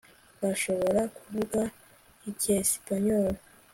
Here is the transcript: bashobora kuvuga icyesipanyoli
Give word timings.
bashobora 0.41 1.01
kuvuga 1.15 1.61
icyesipanyoli 2.29 3.39